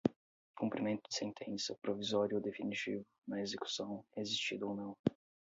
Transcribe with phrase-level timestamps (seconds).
[0.55, 4.97] cumprimento de sentença, provisório ou definitivo, na execução, resistida ou não